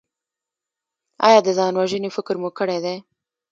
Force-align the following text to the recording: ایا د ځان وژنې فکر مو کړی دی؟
ایا 1.27 1.39
د 1.43 1.49
ځان 1.57 1.73
وژنې 1.79 2.09
فکر 2.17 2.35
مو 2.41 2.49
کړی 2.59 2.77
دی؟ 2.85 2.95